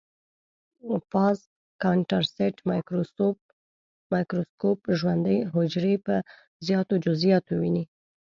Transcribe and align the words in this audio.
فاز 1.11 1.39
کانټرسټ 1.83 2.55
مایکروسکوپ 4.13 4.79
ژوندۍ 4.99 5.39
حجرې 5.53 5.95
په 6.05 6.15
زیاتو 6.67 6.93
جزئیاتو 7.05 7.53
ويني. 7.61 7.83